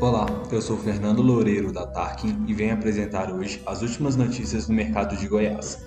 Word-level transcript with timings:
Olá, 0.00 0.26
eu 0.52 0.62
sou 0.62 0.76
Fernando 0.76 1.20
Loureiro 1.22 1.72
da 1.72 1.84
Tarkin 1.84 2.44
e 2.46 2.54
venho 2.54 2.72
apresentar 2.72 3.32
hoje 3.32 3.60
as 3.66 3.82
últimas 3.82 4.14
notícias 4.14 4.68
do 4.68 4.72
mercado 4.72 5.16
de 5.16 5.26
Goiás. 5.26 5.82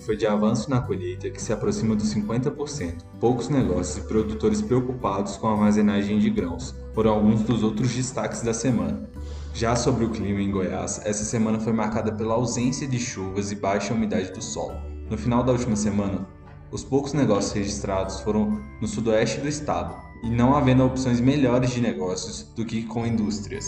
Foi 0.00 0.16
de 0.16 0.26
avanço 0.26 0.68
na 0.68 0.80
colheita 0.80 1.30
que 1.30 1.40
se 1.40 1.52
aproxima 1.52 1.94
dos 1.94 2.12
50%. 2.12 3.04
Poucos 3.20 3.48
negócios 3.48 3.98
e 3.98 4.08
produtores 4.08 4.60
preocupados 4.60 5.36
com 5.36 5.46
a 5.46 5.52
armazenagem 5.52 6.18
de 6.18 6.28
grãos 6.28 6.74
foram 6.92 7.12
alguns 7.12 7.42
dos 7.42 7.62
outros 7.62 7.94
destaques 7.94 8.42
da 8.42 8.52
semana. 8.52 9.08
Já 9.54 9.76
sobre 9.76 10.04
o 10.06 10.10
clima 10.10 10.40
em 10.40 10.50
Goiás, 10.50 11.00
essa 11.04 11.24
semana 11.24 11.60
foi 11.60 11.72
marcada 11.72 12.10
pela 12.10 12.34
ausência 12.34 12.88
de 12.88 12.98
chuvas 12.98 13.52
e 13.52 13.54
baixa 13.54 13.94
umidade 13.94 14.32
do 14.32 14.42
solo. 14.42 14.74
No 15.08 15.16
final 15.16 15.44
da 15.44 15.52
última 15.52 15.76
semana, 15.76 16.26
os 16.72 16.82
poucos 16.82 17.12
negócios 17.12 17.52
registrados 17.52 18.18
foram 18.22 18.60
no 18.80 18.88
sudoeste 18.88 19.40
do 19.40 19.46
estado, 19.46 19.94
e 20.22 20.30
não 20.30 20.54
havendo 20.54 20.84
opções 20.84 21.20
melhores 21.20 21.70
de 21.70 21.80
negócios 21.80 22.42
do 22.54 22.64
que 22.64 22.82
com 22.84 23.06
indústrias. 23.06 23.66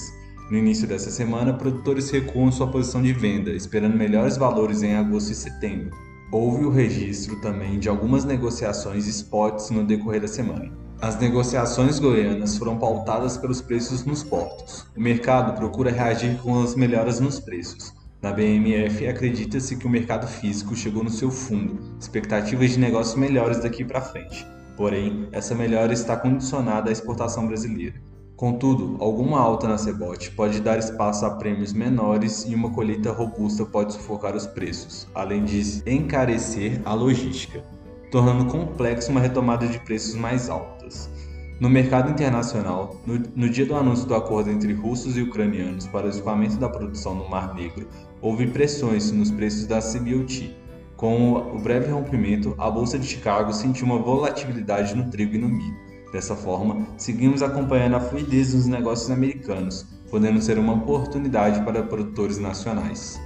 No 0.50 0.58
início 0.58 0.86
dessa 0.86 1.10
semana, 1.10 1.54
produtores 1.54 2.10
recuam 2.10 2.52
sua 2.52 2.66
posição 2.66 3.02
de 3.02 3.12
venda, 3.12 3.50
esperando 3.50 3.96
melhores 3.96 4.36
valores 4.36 4.82
em 4.82 4.94
agosto 4.94 5.32
e 5.32 5.34
setembro. 5.34 5.96
Houve 6.30 6.64
o 6.64 6.70
registro 6.70 7.40
também 7.40 7.78
de 7.78 7.88
algumas 7.88 8.24
negociações 8.24 9.06
spots 9.06 9.70
no 9.70 9.84
decorrer 9.84 10.20
da 10.20 10.28
semana. 10.28 10.70
As 11.00 11.18
negociações 11.18 11.98
goianas 11.98 12.56
foram 12.56 12.78
pautadas 12.78 13.36
pelos 13.36 13.60
preços 13.60 14.04
nos 14.04 14.22
portos. 14.22 14.86
O 14.96 15.00
mercado 15.00 15.56
procura 15.56 15.90
reagir 15.90 16.36
com 16.38 16.62
as 16.62 16.74
melhoras 16.74 17.20
nos 17.20 17.40
preços. 17.40 17.92
Na 18.22 18.32
BMF, 18.32 19.06
acredita-se 19.06 19.76
que 19.76 19.86
o 19.86 19.90
mercado 19.90 20.26
físico 20.26 20.74
chegou 20.74 21.04
no 21.04 21.10
seu 21.10 21.30
fundo, 21.30 21.78
expectativas 22.00 22.70
de 22.70 22.78
negócios 22.78 23.16
melhores 23.16 23.60
daqui 23.60 23.84
para 23.84 24.00
frente. 24.00 24.53
Porém, 24.76 25.28
essa 25.30 25.54
melhora 25.54 25.92
está 25.92 26.16
condicionada 26.16 26.88
à 26.90 26.92
exportação 26.92 27.46
brasileira. 27.46 27.94
Contudo, 28.36 28.96
alguma 28.98 29.38
alta 29.38 29.68
na 29.68 29.78
Cebot 29.78 30.32
pode 30.32 30.60
dar 30.60 30.76
espaço 30.78 31.24
a 31.24 31.30
prêmios 31.36 31.72
menores 31.72 32.44
e 32.44 32.54
uma 32.54 32.70
colheita 32.70 33.12
robusta 33.12 33.64
pode 33.64 33.92
sufocar 33.92 34.34
os 34.34 34.44
preços, 34.44 35.06
além 35.14 35.44
de 35.44 35.82
encarecer 35.86 36.82
a 36.84 36.94
logística, 36.94 37.62
tornando 38.10 38.46
complexo 38.46 39.12
uma 39.12 39.20
retomada 39.20 39.68
de 39.68 39.78
preços 39.78 40.16
mais 40.16 40.50
altas. 40.50 41.08
No 41.60 41.70
mercado 41.70 42.10
internacional, 42.10 43.00
no, 43.06 43.22
no, 43.36 43.48
dia 43.48 43.64
do 43.64 43.76
anúncio 43.76 44.06
do 44.06 44.14
acordo 44.16 44.50
entre 44.50 44.72
russos 44.72 45.16
e 45.16 45.22
ucranianos 45.22 45.86
para 45.86 46.06
o 46.06 46.10
escoamento 46.10 46.56
da 46.56 46.68
produção 46.68 47.14
no 47.14 47.30
Mar 47.30 47.54
Negro, 47.54 47.88
houve 48.20 48.48
pressões 48.48 49.12
nos 49.12 49.30
preços 49.30 49.64
da 49.64 49.78
CBOT, 49.78 50.52
com 50.96 51.32
o 51.32 51.58
breve 51.58 51.90
rompimento, 51.90 52.54
a 52.56 52.70
Bolsa 52.70 52.98
de 52.98 53.06
Chicago 53.06 53.52
sentiu 53.52 53.86
uma 53.86 53.98
volatilidade 53.98 54.94
no 54.94 55.10
trigo 55.10 55.34
e 55.34 55.38
no 55.38 55.48
milho. 55.48 55.76
Dessa 56.12 56.36
forma, 56.36 56.86
seguimos 56.96 57.42
acompanhando 57.42 57.96
a 57.96 58.00
fluidez 58.00 58.52
dos 58.52 58.66
negócios 58.66 59.10
americanos, 59.10 59.84
podendo 60.10 60.40
ser 60.40 60.58
uma 60.58 60.74
oportunidade 60.74 61.64
para 61.64 61.82
produtores 61.82 62.38
nacionais. 62.38 63.20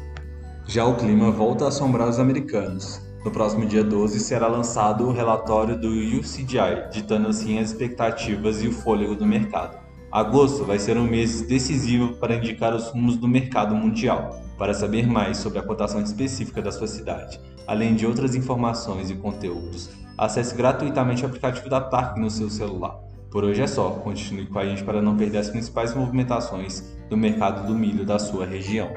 Já 0.66 0.86
o 0.86 0.96
clima 0.96 1.30
volta 1.30 1.66
a 1.66 1.68
assombrar 1.68 2.08
os 2.08 2.18
americanos. 2.18 3.02
No 3.24 3.30
próximo 3.30 3.66
dia 3.66 3.84
12 3.84 4.20
será 4.20 4.46
lançado 4.46 5.06
o 5.06 5.12
relatório 5.12 5.78
do 5.78 5.88
UCDI, 5.88 6.90
ditando 6.90 7.28
assim 7.28 7.58
as 7.58 7.70
expectativas 7.70 8.62
e 8.62 8.68
o 8.68 8.72
fôlego 8.72 9.14
do 9.14 9.26
mercado. 9.26 9.87
Agosto 10.10 10.64
vai 10.64 10.78
ser 10.78 10.96
um 10.96 11.06
mês 11.06 11.42
decisivo 11.42 12.14
para 12.14 12.36
indicar 12.36 12.74
os 12.74 12.88
rumos 12.88 13.18
do 13.18 13.28
mercado 13.28 13.74
mundial. 13.74 14.40
Para 14.56 14.72
saber 14.72 15.06
mais 15.06 15.36
sobre 15.36 15.58
a 15.58 15.62
cotação 15.62 16.00
específica 16.00 16.62
da 16.62 16.72
sua 16.72 16.86
cidade, 16.86 17.38
além 17.66 17.94
de 17.94 18.06
outras 18.06 18.34
informações 18.34 19.10
e 19.10 19.14
conteúdos, 19.14 19.90
acesse 20.16 20.54
gratuitamente 20.54 21.24
o 21.24 21.26
aplicativo 21.26 21.68
da 21.68 21.82
TARC 21.82 22.16
no 22.16 22.30
seu 22.30 22.48
celular. 22.48 22.98
Por 23.30 23.44
hoje 23.44 23.60
é 23.60 23.66
só, 23.66 23.90
continue 23.90 24.46
com 24.46 24.58
a 24.58 24.64
gente 24.64 24.82
para 24.82 25.02
não 25.02 25.14
perder 25.14 25.38
as 25.38 25.50
principais 25.50 25.94
movimentações 25.94 26.96
do 27.10 27.16
mercado 27.16 27.66
do 27.66 27.74
milho 27.74 28.06
da 28.06 28.18
sua 28.18 28.46
região. 28.46 28.90